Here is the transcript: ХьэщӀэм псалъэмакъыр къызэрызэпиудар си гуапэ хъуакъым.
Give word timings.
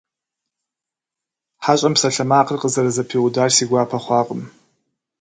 ХьэщӀэм 1.63 1.93
псалъэмакъыр 1.95 2.59
къызэрызэпиудар 2.61 3.49
си 3.57 3.65
гуапэ 3.69 3.97
хъуакъым. 4.03 4.41